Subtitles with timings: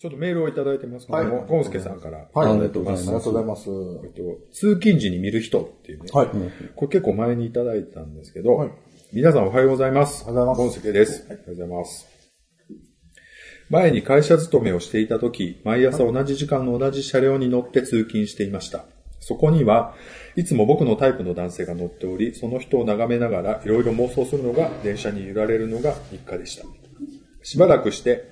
[0.00, 2.26] ちょっとメールをいただいてますけども、ゴンスケさんから。
[2.32, 3.08] はい、いありがとうございます。
[3.08, 3.70] ありがとうございます。
[4.02, 6.08] えっと、通勤時に見る人っていうね。
[6.10, 6.28] はい。
[6.74, 8.70] これ結構前にいただいたんですけど、はい
[9.12, 10.22] 皆さんおはようございます。
[10.22, 11.24] おはようございますゴンスケです。
[11.26, 12.06] おはようございます。
[13.68, 18.84] 前に会社勤めをしていた時、毎朝同じ時間の同じ車両に乗って通勤していました。
[19.18, 19.96] そこには、
[20.36, 26.64] いつも僕のタイプの男性が乗っており、その人を眺めながらいろいろ妄想するのが、電車に揺られるのが日課でした。
[27.42, 28.29] しばらくして、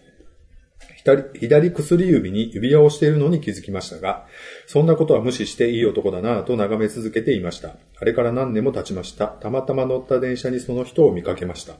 [0.98, 4.26] 左左薬指に指輪をしているのに気づきましたが、
[4.66, 7.76] そんなことは無視していい男だなぁと眺め続けていました。
[8.00, 9.28] あれから何年も経ちました。
[9.28, 11.74] たまたま乗った電車にその人を見かけました。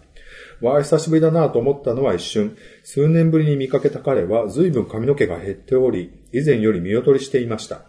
[0.60, 2.56] わあ、久しぶりだなぁと思ったのは一瞬。
[2.84, 7.82] 数年ぶりに見かけた彼は随分髪の毛が減っており、以前より見劣りしていました。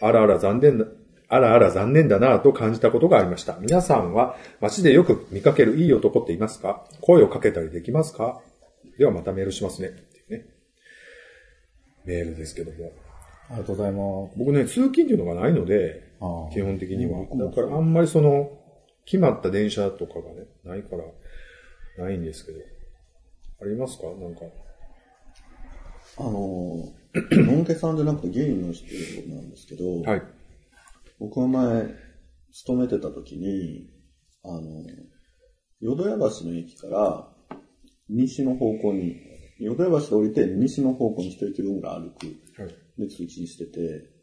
[0.00, 0.84] あらあら残念だ、
[1.28, 3.56] あらあら残念だなぁと感じたことがありました。
[3.60, 6.84] 皆さんは街でよく見かけるいい男っていますか？
[7.00, 8.40] 声をかけたりできますか？
[8.98, 9.92] ではまたメールしますね。
[12.06, 12.92] メールですけども。
[13.48, 13.98] ありがとうございま
[14.36, 16.02] 僕ね、通勤っていうのがないので、
[16.52, 17.20] 基本的には。
[17.30, 18.58] うんだからあんまりその、
[19.04, 22.58] 決まった電車とかがね、ないから、ないんですけど。
[23.62, 24.06] ありますか？
[24.06, 24.40] なんか。
[26.18, 26.92] あの、
[27.30, 28.84] のんけさんじゃなくて芸人の人
[29.28, 30.22] なんですけど、はい。
[31.18, 31.86] 僕が前、
[32.52, 33.88] 勤めてた時に、
[34.42, 34.62] あの、
[35.80, 37.28] 淀屋橋の駅から
[38.08, 39.16] 西の方向に、
[39.58, 42.26] 淀屋橋で降りて西の方向に一駅分ぐらい歩く。
[42.60, 42.74] はい。
[42.98, 44.16] で通勤してて、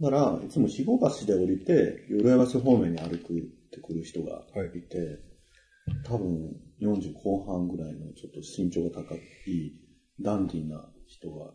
[0.00, 4.44] だから、いつも肥後橋で降りて、淀屋橋方面に歩くってくる人が
[4.74, 5.20] いて、
[6.04, 9.20] 多分40後半ぐらいのちょっと身長が高い、
[10.20, 11.52] ダンディーな人が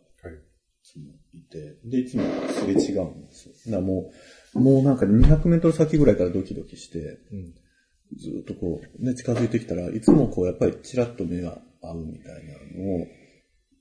[1.32, 3.54] いて、で、いつもすれ違うんですよ。
[3.66, 4.10] だからも
[4.54, 7.54] う、もうなんか200メートル先ぐらいからドキドキして、うん。
[8.18, 13.06] ずっとこう、ね、近づいてきたらいつもこう、やっぱりチラッと目が合うみたいなのを、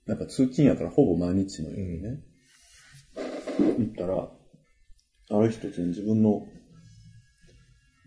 [0.06, 2.20] なんか通勤やからほぼ毎日のようにね、
[3.78, 4.30] 行ったら、
[5.32, 6.48] ある日突然自分の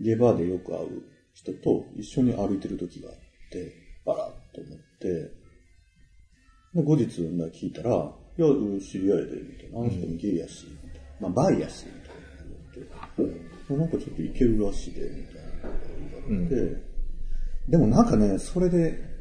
[0.01, 1.03] ゲバーでよく会う
[1.35, 3.15] 人と一緒に歩いてる時があっ
[3.51, 3.73] て、
[4.07, 5.31] あらっと思って、
[6.75, 8.47] で後日聞いたら、いや、
[8.81, 9.81] 知り合いで、みたいな。
[9.81, 11.29] あの人もゲイやし、みたいな。
[11.29, 12.17] まあ、バイやし、みたいなこ
[12.73, 13.37] と言っ
[13.69, 13.75] て。
[13.75, 15.77] なんかちょっといけるらしいで、みたいなこ
[16.27, 16.83] と言われて。
[17.69, 19.12] でもなんかね、それで、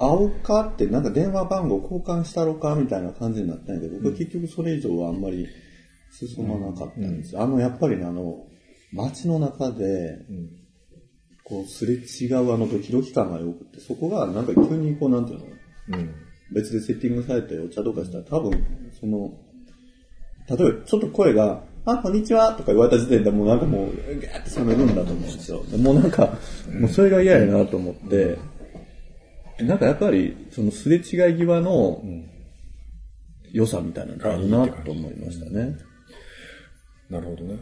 [0.00, 5.46] 会おうかって、なんか電話番号交換したろかみたいな感じになったんやけど、僕は結局それ以上はあんまり
[6.10, 7.42] 進まなかったんですよ。
[7.42, 8.46] あの、やっぱりね、あの、
[8.92, 10.18] 街の中で、
[11.44, 15.46] こう、すれ違うあのドキドキ感が良くて、そこがなんか急にこう、なんていうの、
[15.90, 16.14] うん。
[16.52, 18.64] 別でセッティングされてお茶とかしたら多分、
[18.98, 19.32] その、
[20.48, 25.62] 例えばちょっと声が、あ、こんにちはとか言われた時点でもうなんかもう、ガーって冷めるんだと思うんですよ。
[25.78, 26.38] もうなんか、
[26.78, 28.38] もうそれが嫌やなと思って、
[29.62, 31.02] なんかやっぱり、そのすれ違い
[31.38, 32.02] 際の
[33.52, 35.76] 良さみたいなのがあるなと思いましたね。
[37.10, 37.58] なるほどね。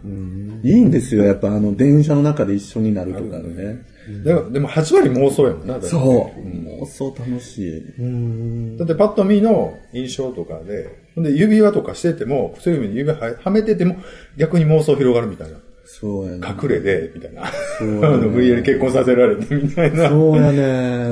[0.63, 3.83] いいんですよ、やっぱあの電車の中で一緒になるとかね。
[4.23, 5.81] でも、でも8割妄想やもんな。
[5.81, 6.41] そう。
[6.83, 8.77] 妄想楽しい。
[8.77, 13.97] だってパッと見の印象とかで、で指輪とかしてても、そういうふうに指輪ははめてても、
[14.37, 15.59] 逆に妄想広がるみたいな。
[15.91, 16.41] そうやね。
[16.47, 17.47] 隠れで、みたいな。
[17.47, 17.51] あ
[17.81, 20.11] うやね の、無理やり結婚させられて、みたいな。
[20.11, 20.59] そうやね。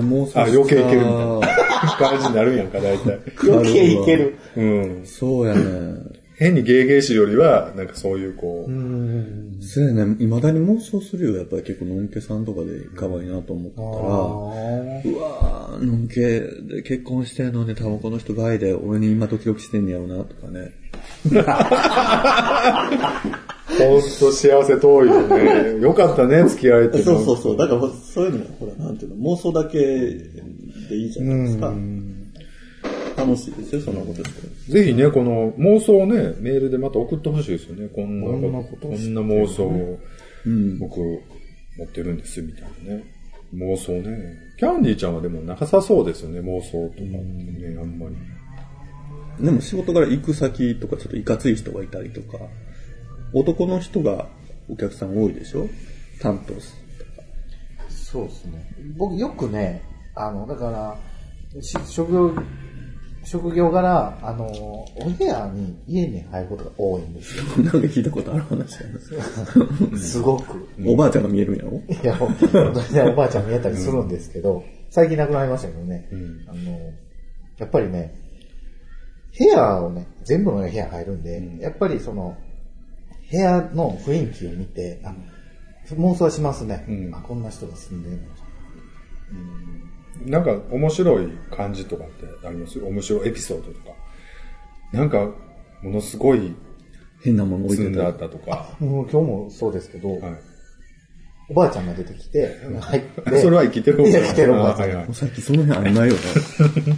[0.00, 1.40] 妄想あ、余計いけるみたいな
[1.98, 3.18] 感じになるんやんか、大体。
[3.50, 4.34] 余計いける。
[4.54, 5.00] うん。
[5.04, 5.62] そうやね。
[6.38, 8.70] 変にゲーゲーしよりは、なんかそういうこう、
[9.64, 10.16] そうやね。
[10.18, 11.38] 未だに妄想するよ。
[11.38, 13.90] やっぱり結構のんけさんとかで可愛いなと思ったら、う
[15.18, 20.72] わー、のんけで結婚してんのに多分この人ガイで俺に今ドキドキしてんねやろなとかね。
[23.78, 25.80] ほんと幸せ遠いよね。
[25.80, 27.02] よかったね、 付き合えて。
[27.02, 27.56] そうそうそう。
[27.56, 31.74] だからそういうのも、ほら、なんていうの、妄想だけでいいじゃないですか。
[33.16, 34.22] 楽しいですよ、そんなこと。
[34.72, 37.88] ぜひね、この妄想をね、メールでまた送ってほしいですよね。
[37.94, 38.26] こんな
[38.62, 39.98] こと、こんな妄想を
[40.78, 41.00] 僕
[41.78, 43.04] 持ってるんです、みたいなね。
[43.54, 44.36] 妄想ね。
[44.58, 48.16] キャンディーちゃんはでもなさそうですよね、妄想とかってね、あんまり。
[49.44, 52.38] でも仕事から行く先とかちょっといかつい人がいたりとか、
[53.32, 54.28] 男の人が
[54.68, 55.68] お客さん多いでしょ？
[56.20, 56.74] 担当す
[57.88, 58.70] そうですね。
[58.96, 59.82] 僕よくね、
[60.14, 62.32] あの、だから、し職業、
[63.24, 64.86] 職業柄、あの、お
[65.18, 67.44] 部屋に家に入ることが多いんですよ。
[67.62, 68.86] なんか聞いたことある話や
[69.92, 69.98] な。
[69.98, 70.68] すごく。
[70.86, 71.82] おばあちゃんが見えるんやろ？
[71.88, 72.46] いや、本当
[73.04, 76.08] におばあちゃん見えたりするんですけど、最近亡くなりましたけどね、
[76.48, 76.78] あの、
[77.58, 78.14] やっぱりね、
[79.38, 82.36] 部屋をね、全部の部屋入るんで、やっぱりその、
[83.30, 85.14] 部屋の雰囲気を見て、あ
[85.94, 86.84] 妄想はしますね。
[86.88, 88.46] うんあ、こんな人が住んでるのか。
[90.24, 92.80] なんか面白い感じとかってあります？
[92.80, 93.94] 面白いエピソードとか。
[94.92, 95.30] なんか、
[95.82, 96.54] ものすごい
[97.22, 98.10] 変なもの置んであ。
[98.10, 98.76] ったとか。
[98.80, 100.20] もう今日もそうですけど、はい。
[101.48, 106.20] おばあちゃんが出てきて、入って、 それは生きてるいや生きてるおばあちゃん はいはもうさっきその辺あんないよね。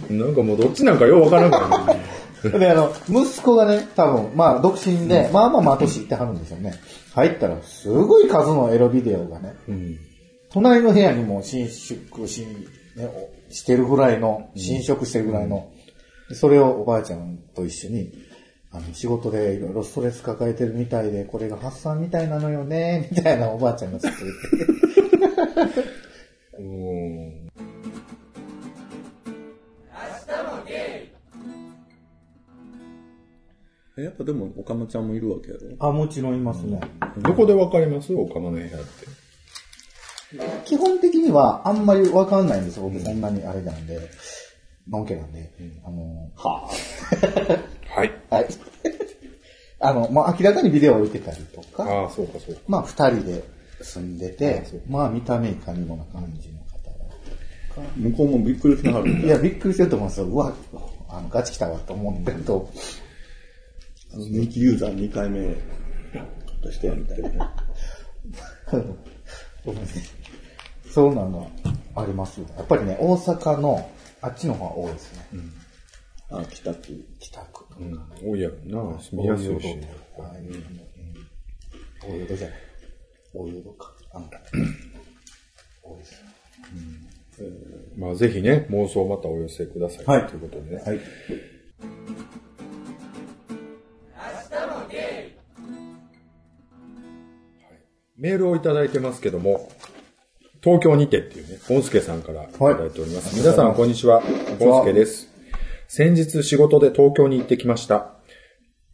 [0.09, 0.13] い。
[0.17, 1.98] なんかもうどっちなんかようわからんからね。
[2.59, 6.73] で、あの、息子がね、多分、まあ、独身で、まあまあまあ年いってはるんですよね。
[7.13, 9.97] 入ったら、すごい数のエロビデオがね、うん。
[10.49, 12.45] 隣の部屋にも伸縮し,、
[12.95, 15.69] ね、おしてるぐらいの、侵食してるぐらいの、
[16.29, 18.11] でそれをおばあちゃんと一緒に、
[18.71, 25.89] あの、仕事でいろいろストレス抱えてるみたいで、これが発散みたいなのよね、みたいなおばあちゃんがずっと言ってて。
[26.59, 27.48] うん。
[33.99, 35.87] えやっぱでも、おかまちゃんもいるわけやろ？
[35.87, 36.79] あ、もちろんいますね。
[37.21, 38.13] どこでわかります？
[38.13, 38.75] おかまの部屋って。
[40.65, 43.99] 基本的にはあんまりわかんないんですよ、僕そんなにあれなんで。
[44.87, 45.51] のんけなんで。
[45.85, 46.67] あの、は
[47.95, 48.11] はい。
[48.29, 48.47] あ、はい。
[49.81, 52.61] あの、まあ、明らかにビデオ置いてたりとか、ああ、そうかそうか。
[52.67, 53.43] まあ、二人で
[53.81, 57.81] 住んでてあそう、まあ、見た目いかにもな感じの方
[58.11, 59.09] 向こうもびっくりしながらが。
[59.19, 60.25] いや、びっくりしてると思うんですよ。
[60.27, 60.53] うわ、
[61.09, 62.69] あの、ガチ来たわと思ってると、
[64.13, 65.55] あの、人気ユーザー2回目
[66.61, 67.53] としてやみたいな。
[69.65, 69.89] ごめんね
[70.89, 71.51] そうなの
[71.93, 72.47] がありますよ。
[72.57, 73.89] やっぱりね、大阪の
[74.21, 75.27] あっちの方が多いですね。
[76.31, 77.05] あ、北区。
[77.19, 77.75] 北区とか。
[77.79, 78.31] うん。
[78.31, 78.55] 多いやろ
[78.93, 78.99] な。
[78.99, 79.51] 住みやすいし。
[79.51, 79.79] はい。
[82.01, 82.59] 大淀じゃない。
[83.33, 83.93] 大淀か。
[84.13, 84.29] あの、
[85.83, 86.17] 多いですよ。
[87.97, 90.05] まあぜひね、妄想またお寄せください。
[90.05, 90.83] はいということでね。
[90.85, 90.99] はい。
[98.19, 99.71] メールをいただいてますけども、
[100.61, 103.33] 東京にてっていうね、ポンスケさんからいただいております。
[103.39, 104.21] 皆さん、こんにちは。
[104.59, 105.29] ポンスケです。
[105.87, 108.13] 先日仕事で東京に行ってきました。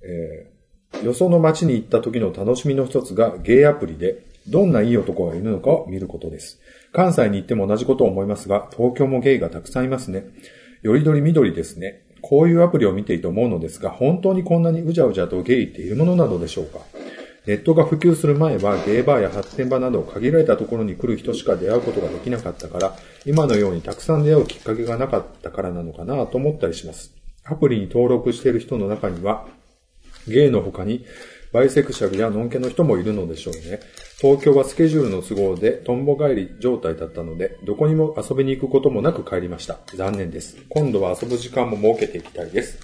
[0.04, 0.56] えー
[1.04, 6.62] よその街に行った時の楽しみの一つがゲイアプリで、どんないい男がいるのかを見ることです。
[6.94, 10.24] 関西に行っても同じことを思いますが、東京もゲイがたくさんいますね。
[10.84, 12.06] よりどりみどりですね。
[12.22, 16.80] こういうアプリを見ていて思うのですが、本当にこんなにうじゃうじゃとゲイっているものなのでしょうか
[17.48, 22.96] ネットが普及する前はゲイバーや発展場など限られたところに来る人しか出会うことができなかったから、
[23.26, 27.14] 今のようにたくさん出会うきっかけがなかったからなのかなと思ったりします。
[27.44, 29.46] アプリに登録している人の中には、
[30.28, 31.06] ゲイの他に、
[31.54, 33.80] バイセクシャルやノンケの人もいるのでしょうね。
[34.20, 39.78] 東京はスケジュールの都合で、トンボ帰り状態だったので、どこにも遊びに行くこともなく帰りました。
[39.94, 40.58] 残念です。
[40.70, 42.80] 今度は遊ぶ時間も設けていきたいです。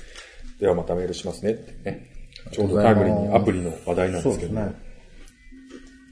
[0.60, 1.58] ではまたメールしますね。
[1.84, 2.20] ね。
[2.51, 4.75] ちょうどタイムリーにアプリの話題なんですけど、ね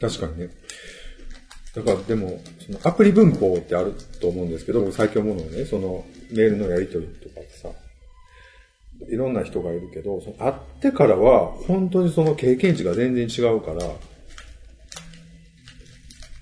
[0.01, 0.50] 確かにね。
[1.75, 7.69] だからでも、そのアプリ文法ってあると思うんですけど、最近思うのはね、そのメールのやり取りとかってさ、
[9.07, 13.81] いろんな人がいるけど、その会ってからは、本当にその経験値が全然違うから、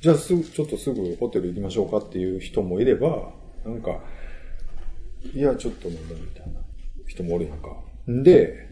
[0.01, 3.31] じゃあすぐ、ちょっとすぐホテル行きましょうかっていう人もいれば、
[3.65, 3.99] なんか、
[5.33, 6.59] いや、ちょっと飲んだみたいな
[7.07, 7.69] 人もおるやんか。
[8.09, 8.66] んで、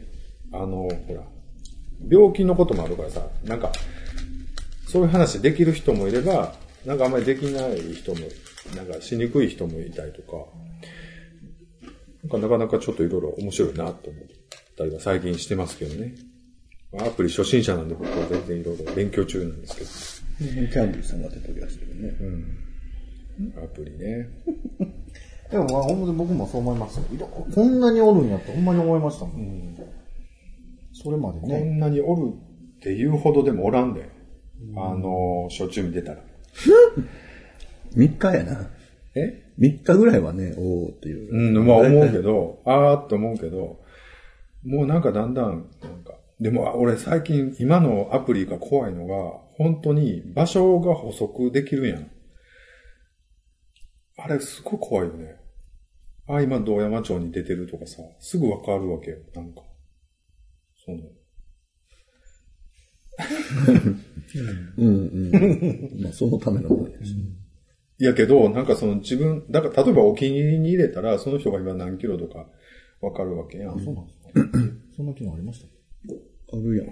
[0.61, 1.23] あの、ほら、
[2.09, 3.71] 病気のこともあるからさ、なんか、
[4.87, 6.55] そういう話できる人もいれば、
[6.85, 8.19] なんかあんまりできない人も、
[8.75, 10.45] なんかしにくい人もいたりとか、
[12.23, 14.23] なんかなかなかちょっといろいろ面白いなと思っ
[14.77, 16.15] たりは最近してますけどね。
[16.91, 22.13] まあアプリ初心者なんで僕は全然いろいろ勉強中なんですけキャンディーさんが出てるやつだよね。
[23.55, 24.29] ど、アプリね。
[25.51, 27.05] でもまあ、ほんまに僕もそう思いますよ。
[27.13, 29.74] いろこんなにおるんやってほんまに思いましたもん。
[31.05, 31.59] それまでこね。
[31.61, 32.33] んなにおる
[32.77, 34.09] っていうほどでもおらんで。
[34.75, 36.23] あの、しょっちゅう見てたら。
[37.95, 38.71] 3日やな。
[39.13, 41.57] え？3日ぐらいはね、おーっていう。
[41.57, 43.79] うん、まあ思うけど、あーって思うけど、
[44.63, 52.09] もうなんかだんだん、なんか、でもあ俺最近今のアプリが怖いのが、本当に場所が補足できるやん。
[54.17, 55.35] あれすごい怖いよね。
[56.27, 59.61] あ、今道山町に出てるとかさ、すぐわかるわけよ、なんか。
[60.85, 60.97] その、
[64.77, 64.91] うんう
[65.99, 66.03] ん。
[66.03, 67.15] まあ、そのためのものやし。
[67.97, 72.45] いやけど、なんかその自分、だから例えばお気に入りに入れたら、その人が今何キロとか
[73.01, 73.79] わかるわけやん。
[73.79, 74.29] そうなんですか
[74.97, 75.69] そんな機能ありましたっ
[76.53, 76.87] あるやん。
[76.87, 76.91] あ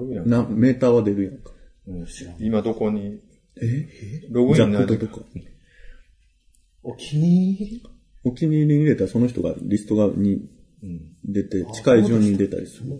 [0.00, 0.28] るやん。
[0.28, 1.50] な、メーターは出るやんか。
[1.86, 2.06] うん
[2.38, 3.20] 今どこに、
[3.60, 4.26] え？
[4.30, 5.06] ログインなとか。
[5.06, 5.08] け
[6.82, 7.82] お気に入り？
[8.24, 10.48] お気に入りに入れたらその人がリストがに
[11.24, 12.90] 出て、近い順に出たりする。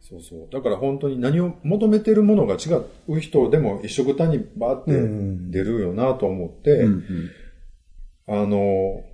[0.00, 0.48] そうそう。
[0.52, 2.70] だから本当に何を求めてるものが違
[3.08, 4.92] う人でも一緒くたにバーって
[5.50, 7.30] 出るよなと思って、うんうん
[8.26, 9.04] あの、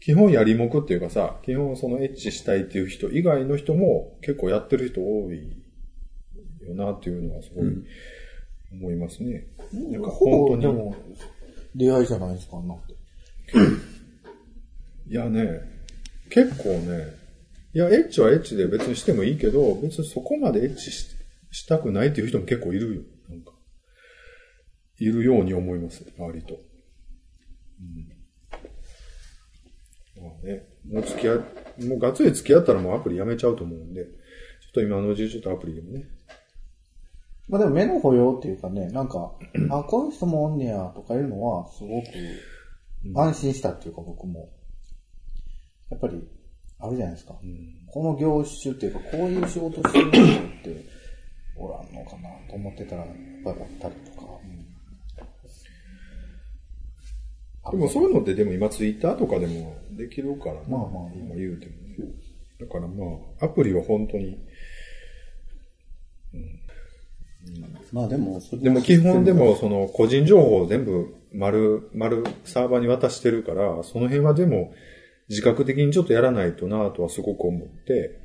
[0.00, 5.62] 基本やりもくっていうかさ、基本そのエッチしたいっていう人以外の人も結構やってる人多い
[6.66, 7.66] よなっていうのはすごい
[8.72, 9.46] 思いますね。
[9.72, 10.74] なんかほぼ本当に。
[10.74, 10.96] でも、
[11.74, 12.94] 出会いじゃないですか、なって。
[15.06, 15.60] いやね、
[16.30, 17.14] 結構ね、
[17.74, 21.14] いや、エッチはエッチで別にしてもいいけど、別にそこまでエッチし
[21.50, 23.02] したくないっていう人も結構いるよ。
[23.28, 23.52] なんか。
[24.98, 26.54] いるように思います、割と。
[27.80, 28.14] うん。
[30.24, 31.34] まあね、もう付き合
[31.78, 36.06] い、もうがっつり付き合ったらもうアプリやめちゃうと思うんで、ちょっと今のうちにちょっとアプリでもね。
[37.48, 39.32] まあでも目の保養っていうかね、なんか、
[39.70, 42.06] あ、こういう人もおんねやとかいうのは、すごく
[43.14, 44.50] 安心したっていうか僕も。
[45.90, 46.22] やっぱり、
[46.78, 47.34] あるじゃないですか。
[47.86, 50.22] この業種っていうか、こういう仕事してる人っ
[50.62, 50.84] て
[51.56, 54.34] おらんのかなと思ってたら、やっぱりあったりとか。
[57.70, 61.96] でもそういうのってでも今ツイッターとかでもできるからな、まあまあ今言うてもね。
[62.60, 63.04] だからま
[63.40, 64.38] あ、アプリは本当に、
[67.92, 74.72] まあでも、でも基本でもその個人情報を全部丸、丸サーバーに渡してるから、その辺はでも
[75.28, 78.20] 自覚的にちょっとやらないとなとはすごく思って、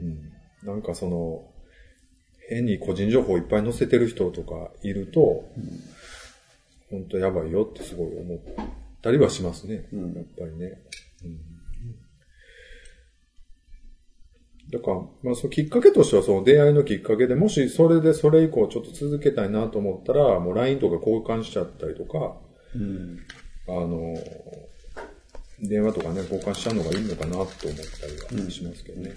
[0.00, 0.32] うん。
[0.66, 1.50] なんかその、
[2.48, 5.48] 変に個人情報をいっぱい載せてる人とかいると、
[6.90, 8.38] 本当やばいよってすごい思っ
[9.02, 9.86] たりはしますね。
[9.92, 10.80] うんやっぱりね。
[11.24, 11.55] うん。
[14.70, 22.36] だから、まあ、そのきっかけとしては、その出会いのきっかけでもし、それでそれ以降ちょっと続けたいなと思ったら、もう LINE とか交換しちゃったりとか、
[22.74, 23.18] うん。
[23.68, 24.16] あの、
[25.60, 29.14] 電話とかね、交換しちゃうのがいいのかなと思ったりはしますけどね。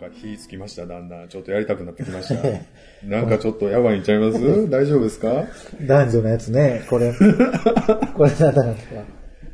[0.00, 1.28] なんか火つきました、だんだん。
[1.28, 2.42] ちょっとやりたくなってきました。
[3.06, 4.40] なんかちょっとやばいんちゃいます？
[4.68, 5.46] 大丈夫ですか？
[5.86, 7.12] 男女のやつね、これ、
[8.16, 8.80] これなかなか、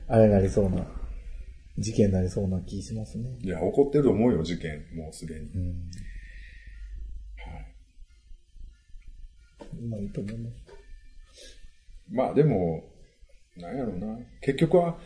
[0.09, 0.87] あれなりそうな、
[1.79, 3.25] 事件になりそうな気しますね。
[3.43, 4.83] いや、起こってると思うよ、事件。
[4.95, 5.41] もうすでに。
[5.55, 5.91] うん。
[9.91, 10.57] まあいいと思います。
[12.11, 12.85] まあでも、
[13.57, 14.19] なんやろうな。
[14.41, 14.99] 結局は、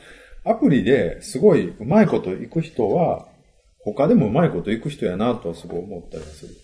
[0.44, 3.28] アプリですごいうまいこといく人は、
[3.84, 6.54] 他でもうまいこといく人やなとはすごい思ったりする。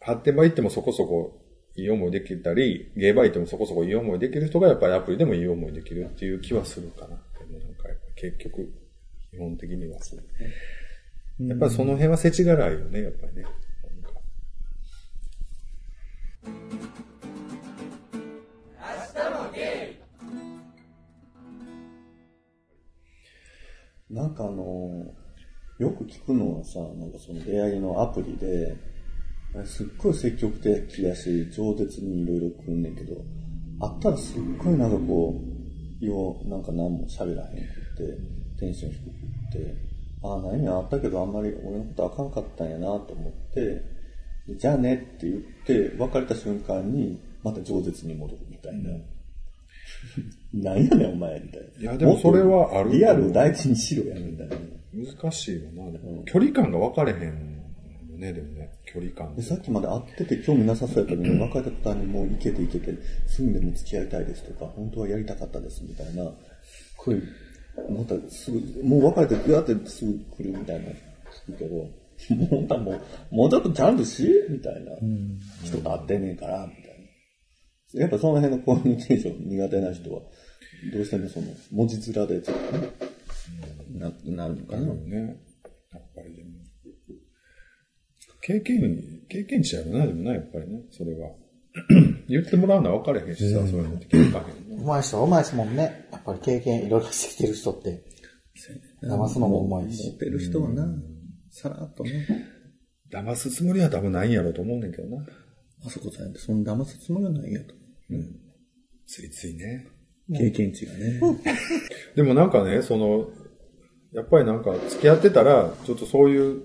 [0.00, 1.40] 発展場行ってもそこそこ
[1.76, 7.08] いい思いできたり、ゲーバー行ってもそこそこいい思いできる人がやっぱりアプリでもいい思いできるっていう気はするかな。
[7.08, 7.14] で
[7.46, 8.72] もなんか結局、
[9.30, 10.22] 基本的にはする。
[11.48, 13.42] やっぱりその辺は世知辛いよね、やっぱりね。
[13.42, 13.52] なん
[14.02, 14.10] か
[24.10, 25.06] なんかあの、
[25.78, 28.76] よく聞くのはさ、なんかその出会いのアプリで、
[29.64, 33.16] すっごい積極的やし、饒舌にいろいろ来んねんけど、
[33.80, 35.40] あったらすっごいなんかこ
[36.00, 37.64] う、よう、なんか何も喋らへんくっ
[37.96, 39.74] て、テンション低くって、
[40.22, 43.82] ああ、何やあったけどあんまり俺のことあかんかったんやなと思って、
[44.56, 48.90] じゃあねって言って、別れた瞬間に、また饒舌に戻るみたいな。
[50.54, 51.82] なんやねんお前みたいな。
[51.82, 54.56] いやでもそれはあるリアルを大事にしろや、みたいな。
[54.94, 56.22] 難しいよな、でも。
[56.24, 57.32] 距離感が分かれへんよ
[58.16, 58.70] ね、でもね。
[58.84, 59.42] 距離感で。
[59.42, 62.94] さっきまで会ってて興味なさそうやったのに、別れた途端にもういけていけて、
[63.26, 66.24] すぐでも付き合いたいですとか、本当はやりたかったですみたいな、
[66.96, 67.22] こういう、
[67.90, 70.90] またすぐ、もう別れて、ぐわってすぐ来るみたいな
[71.48, 74.92] 聞くけど、もう本当はもう、もうちょっとちゃんとしみたいな。
[75.64, 76.83] 人と会ってんねんから、みたいな。
[77.94, 80.20] やっぱその辺のコミュニケーション苦手な人は、
[80.92, 82.90] どうしてもその、文字面でちょっとね、
[83.92, 84.94] な、なるのかな。
[84.94, 85.36] ね。
[85.92, 86.50] やっぱりでも。
[88.40, 91.30] 経験、経験値やろな、でもな、やっぱりね、それは。
[92.28, 94.82] 言ってもらうのは分かれへんしさ、そういうのって気づかへんな。
[94.82, 96.08] うまい人はうまいですもんね。
[96.12, 98.04] やっぱり経験いろいろしてきてる人って。
[99.02, 100.86] 騙すのもうまいし持ってる人はな、
[101.50, 102.26] さらっとね、
[103.12, 105.24] 騙すつもりは多分ないんやろうと思うねんけどな。
[105.86, 107.74] あそこさんってそんな騙すつもりはないやと。
[109.06, 109.86] ついついね。
[110.36, 111.20] 経験値がね。
[112.16, 113.28] でもなんかね、その、
[114.12, 116.62] やっぱりなんか付き合ってたら、ちょっとそういう、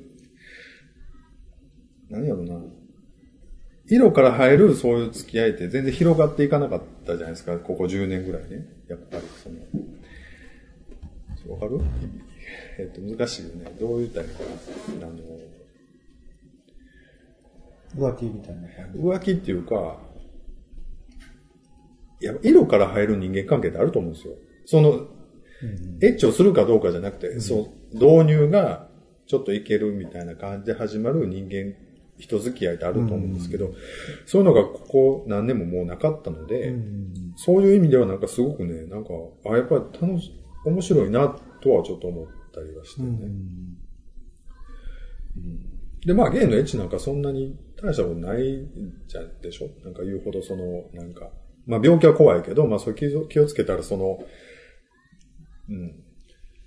[2.09, 2.61] 何やろな。
[3.87, 8.67] 色から入るそういう付き合いって全然広がっていかなかったじゃないですか、ここ10年ぐらいね。
[8.87, 9.57] やっぱりその、
[11.53, 11.79] わかる？
[12.79, 13.71] えっと、難しいよね。
[13.79, 14.43] どう言ったらいいか
[15.01, 15.07] な。
[15.07, 15.17] あの、
[18.13, 18.99] 浮気みたいな感じ。
[18.99, 19.99] 浮気っていうか、
[22.21, 24.33] いや、色から入る人間関係ってあると思うんですよ。
[24.65, 25.07] その、
[26.01, 28.89] エッチをするかどうかじゃなくて、そう、導入が
[29.27, 31.75] ちょっといけるみたいな感じで始まる人間、
[32.17, 33.73] 人付き合いってあると思うんですけど、
[34.25, 36.75] そういうのがここ何年ももうなかったので、
[37.37, 39.11] そういう意味ではなんかすごくね、なんか、
[39.45, 40.33] あ、やっぱり楽し、
[40.65, 43.07] 面白いなとはちょっと思ったりはしてね。
[43.07, 43.11] う
[45.39, 45.59] ん。
[46.05, 48.67] で、まあゲイのエッチなんかそんなに大したことない
[49.07, 49.69] じゃんでしょ？
[49.85, 51.29] なんか言うほどその、なんか、
[51.69, 54.19] まあ病気は怖いけど、まあそう気を気をつけたらその、
[55.69, 56.03] うん。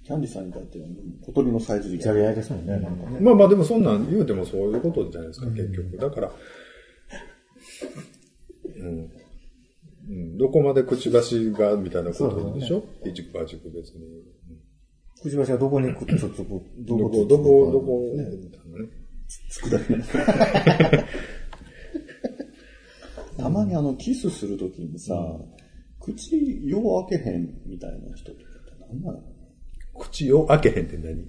[0.04, 0.78] キャンディさんにだって
[1.26, 2.34] 小鳥のサイズじゃれ合い？
[2.36, 3.18] ですもんね、なんかね。
[3.20, 5.96] まあまあでもそんなん言うてもそういうことじゃないですか、結局。
[5.96, 6.32] だから、
[8.76, 9.10] うん。
[10.08, 12.82] うん、どこまでくちばしが、みたいなことでしょ？
[13.04, 14.02] 一く八く別に。
[15.22, 18.88] くちばしはどこにくっつく、どこ、どこ、どこ、みたいなね。
[19.50, 19.94] つくだけ
[23.36, 25.14] たまにあの、キスするときにさ、
[26.00, 26.36] 口
[26.68, 29.22] よう開けへんみたいな人とかって何なの
[29.98, 31.26] 口を開けへんって何？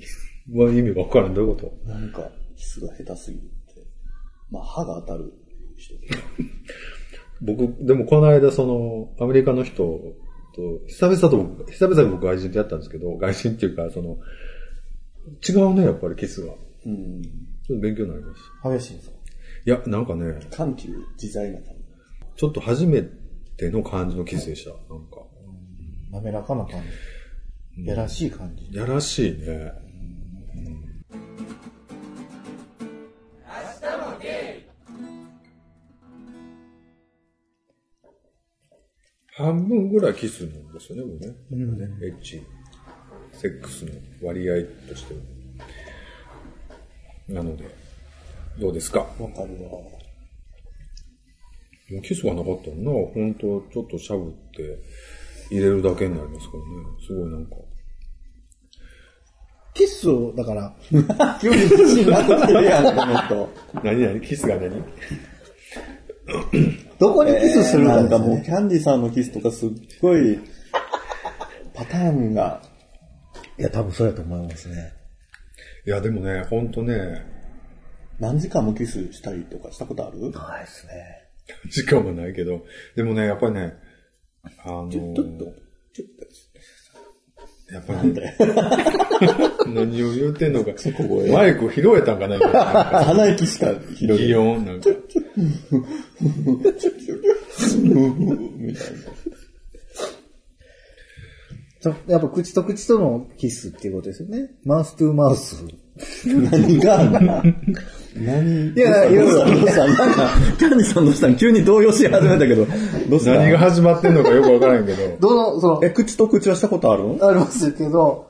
[0.50, 1.34] もう意味がわからん。
[1.34, 1.88] どういうこと？
[1.90, 3.44] なんか、キスが下手すぎて。
[4.52, 5.32] まあ、歯が当たる
[5.78, 5.96] 人。
[7.42, 9.76] 僕、でもこの間その、アメリカの人
[10.56, 14.18] と、久々と僕、久々に僕外人とやったんですけど、外人っていうか、その、
[15.48, 16.54] 違うね、やっぱりキスが。
[16.86, 17.22] うん。
[17.66, 18.70] ちょっと勉強になりました。
[18.78, 19.16] 激しいんですか？
[19.66, 20.90] いや、なんかね、緩急
[21.22, 21.73] 自在な感じ。
[22.36, 23.04] ちょっと初め
[23.58, 24.72] ての感じのキスでした。
[24.72, 25.24] なんか。
[26.12, 26.82] 滑らかな感
[27.76, 27.86] じ。
[27.86, 28.76] やらしい感じ。
[28.76, 29.72] やらしいね。
[39.36, 41.36] 半分ぐらいキスなんですよね、もうね。
[42.04, 42.44] エッチ。
[43.32, 45.20] セックスの割合としては。
[47.30, 47.66] なので、
[48.60, 49.00] どうですか？
[49.00, 49.82] わかるわ。
[51.94, 54.80] もうキスがなかったらな、本当ちょっとしゃぶって
[55.52, 56.66] 入れるだけになりますからね。
[57.06, 57.56] すごいなんか。
[59.74, 60.76] キスを、だから、
[61.42, 63.50] 急に自信なくてるやん、この人。
[63.84, 64.22] 何何？
[64.22, 64.72] キスが何？
[67.00, 68.36] どこにキスするかなんかですね。
[68.36, 69.70] もうキャンディさんのキスとかすっ
[70.02, 70.40] ごい、
[71.74, 72.62] パターンが、
[73.58, 74.94] いや、多分そうやと思いますね。
[75.86, 77.26] いや、でもね、ほんとね、
[78.20, 80.20] 何時間もキスしたりとかしたことある？
[80.32, 81.23] ないですね。
[81.70, 83.74] 時間はないけど、でもね、やっぱりね、
[84.66, 85.24] あのちょっと、
[85.94, 86.08] ちょっ
[87.74, 88.36] やっぱりね、
[89.66, 90.72] 何を言うてんのか、
[91.32, 92.38] マイク拾えたんかな、
[93.04, 94.90] 鼻息しか広げ擬音、なんか。
[98.58, 99.33] みたいな。
[101.84, 104.52] そやっぱ口と口とのキスっていうことですよね。
[104.64, 105.66] マウストゥーマウス。
[106.26, 107.04] 何が
[108.16, 109.46] 何いやいやどうした？
[109.46, 109.86] どうした？
[109.86, 112.66] なんか、キャンディさんどうしたん急に動揺し始めたけど、
[113.10, 113.36] どうした？
[113.36, 117.28] 何が始まってんのかよくわからんけど、どの、その、え、口と口はしたことあるの？
[117.28, 118.30] ありますけど、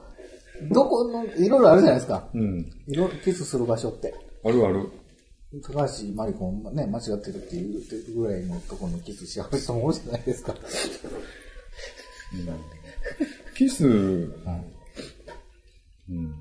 [0.71, 2.27] どこの、いろいろあるじゃないですか。
[2.33, 2.71] うん。
[2.87, 4.15] いろいろキスする場所って。
[4.43, 4.89] あるある。
[5.61, 10.55] 高橋真理子もね、間違ってるって言ってるぐらいのところにキスし合う人も多いじゃないですか。
[13.55, 13.89] キス、う
[16.11, 16.35] ん。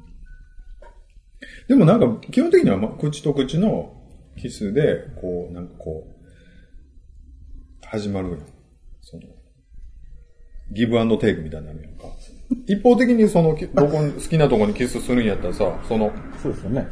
[1.69, 3.95] でもなんか、基本的にはま口と口の
[4.37, 8.39] キスで、こう、なんかこう、始まるよ。
[9.01, 9.23] その、
[10.73, 12.07] ギブアンドテイクみたいになるやんか。
[12.67, 16.89] 一方的にその、きどこに好きなとこにキスするんやったらさ、その、そうですよね。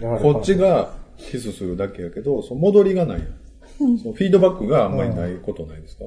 [0.00, 3.22] こっちがキスするだけやけど、その戻りがない。
[3.78, 6.04] そのフィードバックがあんまりないことないですか、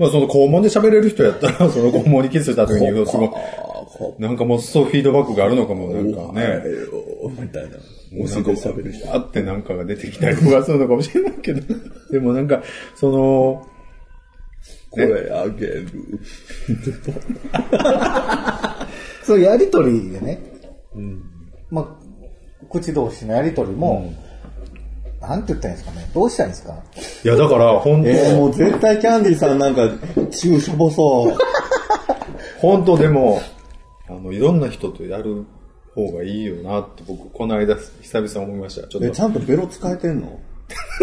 [0.00, 3.30] まあその肛門で喋れる人やったら、 その肛門にキスした時に、すごい、
[4.18, 6.62] なんかもうそうフィードバックがあるのかも、なんかね。
[7.38, 7.68] みたいな。
[8.10, 9.14] もうなんか喋る人。
[9.14, 11.60] あってなんかが出てきたりとかするのかもしれないけど。
[12.10, 12.62] でもなんか、
[12.96, 13.68] その、
[14.88, 15.86] これあげる。
[19.22, 20.40] そういうやりとりでね。
[21.70, 21.88] まあ、
[22.70, 24.14] 口同士のやりとりも、
[25.20, 26.10] なんて言ったらいいんですかね。
[26.14, 26.82] どうしたらいいんですか？
[27.24, 29.88] いやだから本当、えー、もう絶対キャンディさんなんか、
[30.30, 31.36] 中しょぼそう。
[32.60, 33.40] 本当でも、
[34.08, 35.44] あの、いろんな人とやる
[35.94, 38.88] 方がいいよなって僕、この間久々思いました。
[38.88, 39.20] ちょっえ、とち。
[39.20, 40.38] ゃんとベロ使えてんの？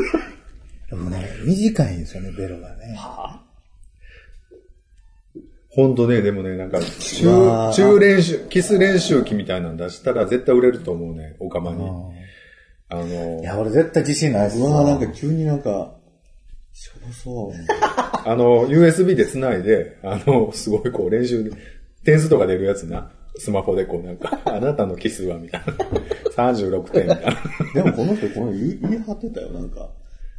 [0.89, 2.97] でもね、短いんですよね、ベロがね。
[5.69, 11.77] 本当ね、でもね、なんか、う中わ、ー中練習、キス練習機みたいなの出したら絶対売れると思うね、おかまに。
[12.89, 15.93] あのい、や、俺絶対自信ないですうわなんか急になんか、
[16.73, 17.51] しょぼそう。
[18.29, 21.51] あの、USB で繋いで、あの、すごいこう練習で、
[22.05, 23.11] 点数とか出るやつな。
[23.39, 25.73] スマホでこうなんか、 あなたのキスはみたいな。
[26.53, 27.33] 36点みたいな。
[27.83, 29.89] でもこの人、この言い言い張ってたよ、なんか。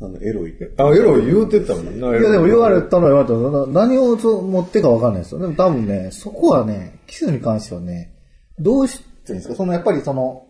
[0.01, 0.71] あの、エロいって。
[0.83, 2.09] あ、エロい言うてたもんな。
[2.11, 5.41] いや、でも言われたら言われたら、何をそう持ってかわかんないですよ。
[5.41, 8.15] でも多分ね、そこはね、キスに関してはね、
[8.59, 9.55] どうしてるんですか？
[9.55, 10.45] その、やっぱりその、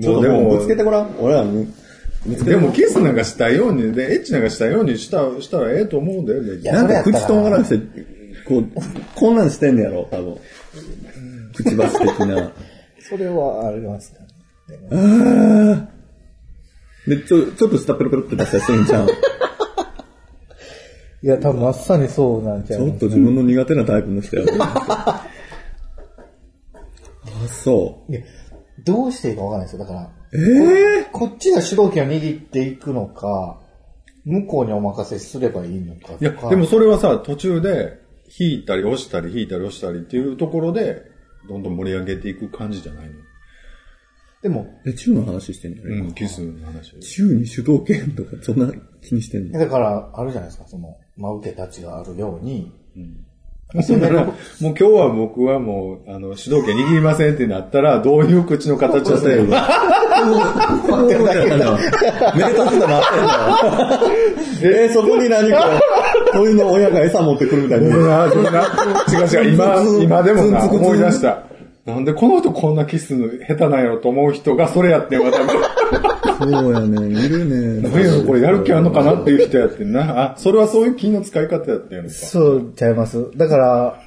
[0.00, 1.14] ちょっともうぶつけてごらん。
[1.18, 1.72] 俺らに。
[2.26, 6.62] でもキスなんかしたいように、で、エッチなんかしたいようにしたしたらええと思うんだよね。
[6.62, 7.78] やなんか口とんがらして、
[8.46, 8.68] こう、
[9.14, 10.38] こんなんしてんねやろ、多分。
[11.54, 12.52] くちばし的な。
[12.98, 14.26] それはありますかね。
[14.68, 15.88] でも
[17.06, 19.06] で、ちょ、ちょっと下ペロペロって出したらしてんじゃん。
[19.06, 19.12] ち
[21.22, 24.72] いや、多分まさにそうなんちゃうょっと自分の苦手なタイプの人やと思って。
[24.88, 25.28] あ、
[27.48, 28.20] そいや、
[28.82, 29.78] どうしていいかわかんないですよ。
[29.80, 30.36] だから、う。
[30.36, 33.60] ええこっちが主導権を握っていくのか、
[34.24, 36.14] 向こうにお任せすればいいのか。
[36.20, 38.02] いや、でもそれはさ、途中で、
[38.38, 41.02] 引いたり押したり引いたり押したりっていうところで、
[41.46, 43.12] どんどん盛り上げていく感じじゃないの？
[44.42, 46.98] でも、え、中の話してんじゃない、うん、キスの話。
[46.98, 49.58] 中に主導権とかそんな気にしてんの？
[49.58, 52.72] だから、あるじゃないですか、その、まあ、受けたちがあるように、
[53.82, 59.68] そんなら、もう今日は僕はもう、あの、主導権握りませんってなったら、どういう口の形をすれば。
[60.88, 61.78] 待ってるだけだ。
[62.36, 64.14] めでたくてなってんの
[64.62, 65.80] えー、そこに何か、
[66.32, 67.86] 鳥の親が餌持ってくるみたいな。
[67.86, 68.62] 自分が、自分が、
[69.08, 71.42] 違う違う、今、今でもな、思い出した。
[71.84, 76.13] なんでこの人こんなキスの下手なんやろと思う人がそれやってんわ、多分。
[76.38, 80.32] そうやねいるね何やろこれやる気あんのかなっていう人やってんな。
[80.32, 82.10] あ、それはそういう気の使い方やってんのか。
[82.10, 83.30] そうちゃいます。
[83.36, 84.00] だから、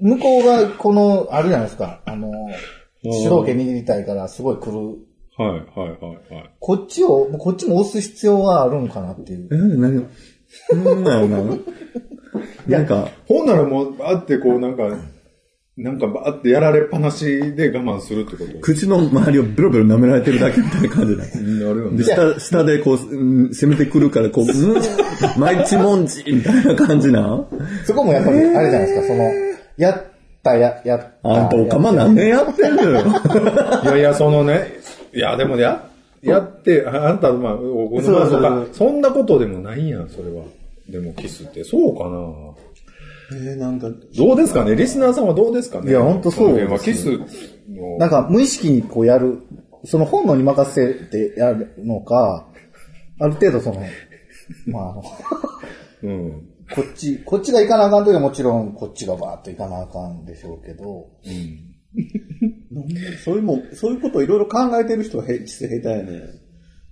[0.00, 2.30] 向こうが、この、あるじゃないですか、あの、
[3.04, 4.98] 主導権握りたいから、すごい来る。
[5.38, 6.50] はい、はい、はい、はい。
[6.58, 9.48] こっちを、こっちも押す必要があるんかなっていう。
[9.52, 10.06] え、何？
[10.70, 11.58] うんなのな
[12.66, 14.88] なんか、ほんならもう、バーってこうなんか、
[15.74, 18.58] なんかバーってやられっぱなしで我慢するってこと？
[18.60, 21.24] 口の周りをベロベロ舐められてるだけみたいな感じだ。
[21.24, 22.04] で、なるよね。
[22.04, 27.46] 下、下でこう、うん攻めてくるから、こう、 うん、毎日もんじみたいな感じな。
[27.86, 29.30] そこもやっぱり、あれじゃないですか、その、
[29.78, 30.02] やっ
[30.42, 31.30] た、や、やった。
[31.30, 33.00] あんたおかま何年やってんのよ。
[33.84, 34.74] いやいや、そのね、
[35.14, 35.88] いや、でもね、や、
[36.22, 40.44] やって、ああんた、まあ、おこのそうそうそうとか、そんなことでもないやん、それは。
[40.90, 42.18] でもキスって、そうかな？
[43.32, 44.74] えー、なんか、どうですかね？
[44.76, 45.90] リスナーさんはどうですかね？
[45.90, 47.18] いやほんとそうこの辺はキス
[47.68, 49.42] の、なんか無意識にこうやる、
[49.84, 52.48] その本能に任せてやるのか、
[53.20, 53.82] ある程度その、
[54.66, 55.02] まああの、
[56.02, 56.48] うん。
[56.74, 61.10] こっち、こっちが行かなあかんときはもちろんこっちがバーッと行かなあかんでしょうけど、
[63.24, 66.22] そういうもん、そういうことをいろいろ考えてる人はへ、キス下手やね。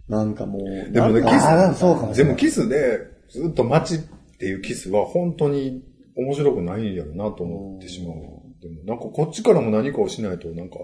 [0.08, 2.34] なんかもう、でもね、キス、ああ、そうかもしれない。
[2.34, 2.98] でもキスで、
[3.30, 5.82] ずっと待ちっていうキスは本当に
[6.20, 8.16] 面白くないんやろなと思ってしまう。
[8.60, 10.76] でもなんかこっちからも何かをしないとなんか、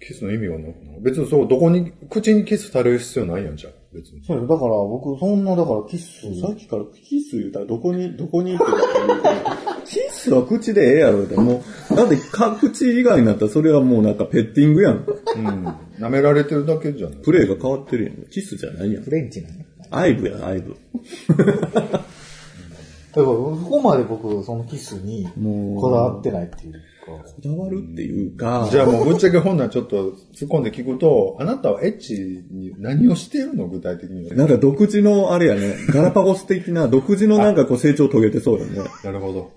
[0.00, 1.00] キスの意味はなくなる。
[1.00, 3.72] 別にそう、どこに、口にキスされる必要ないやんじゃん。
[3.94, 4.24] 別に。
[4.24, 8.64] そうよだから僕、そんな、だからキス、さっきからキス言うたらどこに、どこにって
[9.06, 9.28] 言って
[9.86, 11.36] キスは口でええやろって。
[11.36, 15.12] もう、だってか口以外になったらそれはもうなんかペッティングやんか。
[15.36, 15.66] うん。
[15.98, 17.18] 舐められてるだけじゃない。
[17.18, 18.28] プレイが変わってるやん。
[18.28, 19.10] キスじゃないやんフ。
[19.10, 19.66] レンチなね。
[19.90, 20.76] アイブやん、アイブ。
[23.14, 26.78] だから、そこまで僕、そのキスにもうこだわってないっていうか。
[27.04, 32.14] こだわるっていうか、じゃあもうぶっちゃけ本ならちょっと突っ込んで聞くと、あなたはエッチ
[32.50, 33.66] に何をしているの？
[33.66, 34.36] 具体的には。
[34.36, 38.72] なんか独自のあれやね、 ガラパゴス的な独自のなんかこう成長を遂げてそうだね。
[39.04, 39.50] なるほど。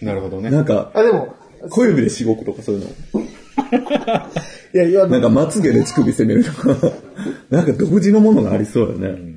[0.00, 0.50] なるほどね。
[0.50, 1.34] なんか、あ、でも、
[1.70, 2.88] 小指でしごくとかそういうの？
[4.74, 6.76] いや、いや、なんかまつげで乳首攻めるとか、
[7.50, 9.34] なんか独自のものがありそうだね。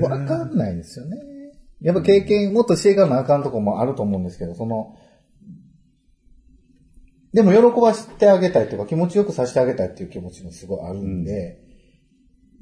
[0.00, 1.18] わかんないんですよね。
[1.82, 4.96] やっぱ経験、もっとしていかなあかんとこもあると思うんですけど、その、
[7.32, 11.58] でも喜ばしてあげたいというか気持ちよくさせてあげたいっていう気持ちもすごいあるんで、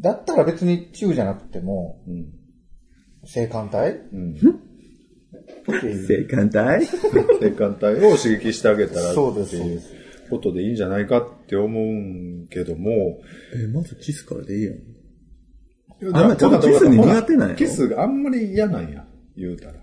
[0.01, 2.27] だったら別に中じゃなくても、ん。
[3.27, 3.79] 性感帯
[4.13, 4.37] うん。
[6.07, 9.57] 性感帯性感帯を刺激してあげたらそうです。
[9.57, 9.83] っていう
[10.31, 13.19] ことでいいんじゃないかって思うんけども、
[13.55, 14.75] え、まずキスからでいいやん。
[14.77, 14.79] い
[16.15, 17.59] あんまちょっとキスに苦手なんやろ。
[17.59, 19.05] キスがあんまり嫌なんや、
[19.41, 19.73] 言うたら。
[19.73, 19.81] こ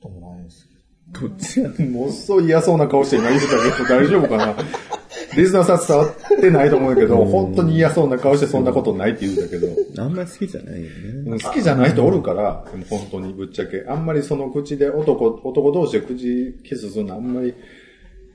[0.00, 0.74] ともないですけ
[1.20, 1.28] ど。
[1.28, 1.82] どっち。
[1.82, 4.54] もうそう嫌そうな顔して今言うたけど大丈夫かな
[5.36, 10.88] リスナーさん伝わってないと思うけど、本当に嫌そうな顔してそんなことないって言うんだけど、あんまり好きじゃないよね。
[11.26, 17.54] うん好きじゃない人おるから、でも本当にぶっちゃけ、あんまりその口で男、男同士で口キスするのあんまり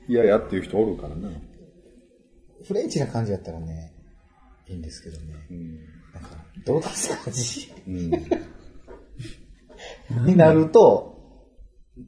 [0.08, 1.30] 嫌やっていう人おるからな。
[2.66, 3.92] フレンチな感じやったらね、
[4.68, 5.34] いいんですけどね。
[6.14, 6.30] なんか、
[6.64, 7.72] どうです感じ？
[10.10, 11.14] に なると、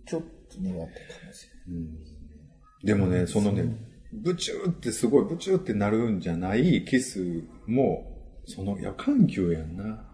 [0.07, 0.83] ちょっと苦手か
[1.27, 2.87] もしれない。
[2.87, 3.65] でもね、そのね、
[4.13, 10.05] ブチューってすごいブチューってなるんじゃないキスも、その、いや、緩急やんな。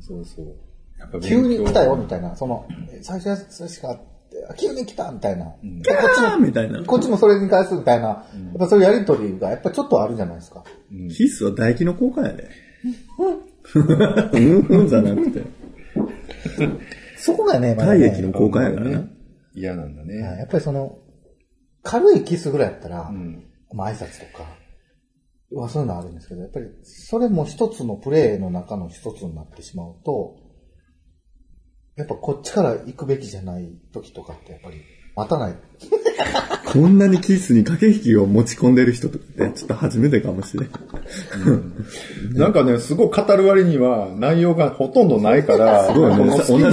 [0.00, 0.56] そうそう。
[0.98, 2.66] やっぱ勉強急に来たよみたいな、その、
[3.02, 4.00] 最初はそれしか
[4.56, 5.46] 急に来たみたいな。
[5.62, 6.82] キャーみたいな。
[6.84, 8.08] こっちもそれに返すみたいな。
[8.08, 10.64] やっぱそういうやりとりがやっぱちょっとあるじゃないですか。
[10.90, 12.48] 必須は唾液の交換やで。
[13.18, 15.42] うん うんじゃなくて。
[17.16, 19.08] そこがね、まだね体液の交換やからね。
[19.54, 20.16] 嫌なんだね。
[20.16, 20.98] やっぱりその、
[21.82, 24.44] 軽いキスぐらいやったら、んまあ挨拶とか、
[25.50, 30.36] はそういうのあるんですけど、やっぱりそれも一つのプレーの中の一つになってしまうと、
[31.96, 34.80] やっぱこっちから行くべきじゃない時とかってやっぱり
[35.16, 35.56] 待たない。
[36.66, 40.70] こんなにキスに駆け引きを持ち込んでる人とかってちょっと初めてかもしれん。
[42.34, 46.70] なんかね、すごい語る割には内容がほとんどないから、すごい同じこと、同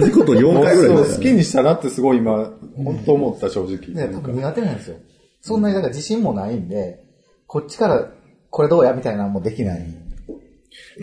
[0.00, 3.76] じこと4回ぐらいそうです好きにしたらってすごい今、本当思った正直。
[3.94, 4.96] ね、なんか多分苦手なんですよ。
[5.42, 7.04] そんなにだから自信もないんで、
[7.46, 8.12] こっちから
[8.50, 9.86] これどうやみたいなのもできない。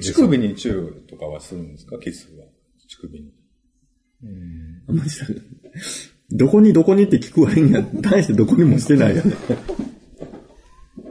[0.01, 1.97] 乳首にチューとかはするんですか？
[1.99, 2.45] キスは。
[2.87, 3.31] 乳首に。
[4.89, 5.41] あんまりしたくない
[6.31, 9.31] どこにどこにって聞く割には、大してどこにもしてないやん。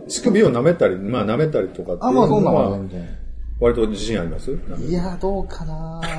[0.08, 3.08] 乳首を舐めたり、まあ舐めたりとかっていうあ、まあそんなののはは、全然。
[3.58, 4.50] 割と自信あります？
[4.86, 6.00] いや、どうかな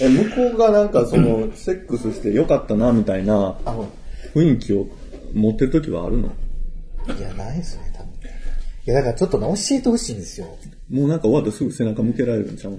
[0.00, 3.54] え、向こうがなんかその、セックスしてよかったな、みたいな
[4.34, 4.86] 雰囲気を
[5.34, 6.28] 持ってる時はあるの？
[6.28, 6.30] う
[7.12, 8.10] いや、ないですね、多分。
[8.12, 8.14] い
[8.86, 10.46] や、だからちょっとね、教えてほしいんですよ。
[10.88, 12.78] もうなんか終わってすぐ背中向けられるんちゃうの？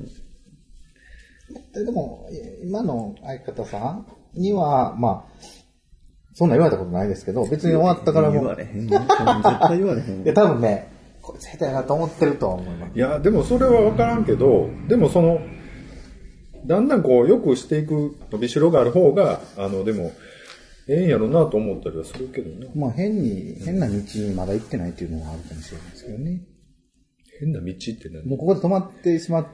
[1.74, 5.60] ででも、い今の相方さんには、まあ、
[6.34, 9.00] そんな言われたことないですけど、 別に終わったからもう、言われへんよ。
[9.00, 10.88] 絶対言われへんいや、多分ね、
[11.22, 12.96] こいつ下手やなと思ってるとは思います。
[12.96, 15.40] いや、でもそれは分からんけど、でもその、
[16.66, 20.12] だんだんこう、よくしていく伸びしろがある方が、あの、でも、
[20.88, 22.72] ええんやろなと思ったりはするけどね。
[22.74, 26.42] まあ、変に、変な道にまだ行ってないっていうのはあるかもしれないですけどね。
[27.40, 28.28] 変な道って何？
[28.28, 29.48] もうここで止まってしまっ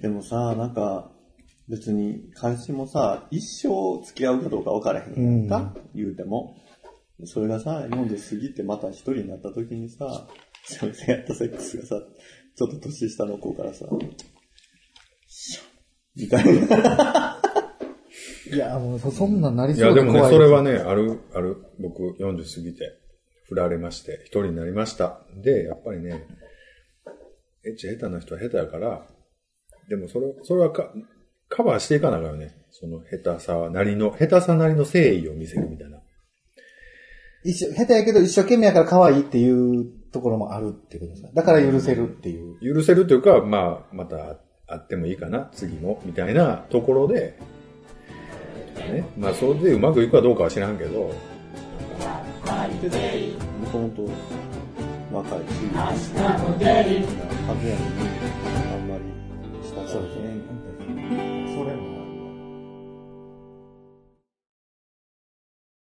[0.00, 1.10] でもさ、なんか、
[1.68, 6.56] 別に、彼氏もさ、一生付き合うかどうか分からへんやんか、言うても。
[7.24, 10.26] それがさ、40過ぎてまた一人になった時にさ、
[10.64, 11.96] 久々にやったセックスがさ、
[12.56, 13.86] ちょっと年下の子からさ、
[15.28, 15.64] シャッ
[16.16, 17.40] みたいな。
[18.52, 22.98] いや、もうそそんなんなりいや、そうでもね、怖それはね、ある、ある、僕40過ぎて、
[23.48, 25.20] 振られまして、一人になりました。
[25.42, 26.26] で、やっぱりね、
[27.64, 29.06] エッチ下手な人は下手やから、
[29.92, 30.90] でもそれ、それはか、
[31.50, 32.56] カバーしていかなあかんよね。
[32.70, 35.98] その下手さなりの、下手さなりの誠意を見せるみたいな。
[37.44, 41.28] 一緒、下手やけど一生懸命やから可愛いっていうところもあるってことですか？
[41.34, 42.74] だから許せるっていう。
[42.74, 47.38] 許せるというか、まあ、また会ってもいいかな、次も、みたいなところで、
[48.76, 51.12] ね、まあ、それでうまくいくかどうかは知らんけど、も
[53.70, 54.08] ともと
[55.12, 57.04] 若いし、はずやのに、